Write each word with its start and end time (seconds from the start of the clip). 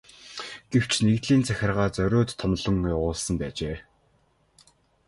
Гэвч 0.71 0.91
нэгдлийн 1.05 1.43
захиргаа 1.45 1.89
зориуд 1.95 2.29
томилон 2.39 2.77
явуулсан 2.93 3.35
байжээ. 3.39 3.77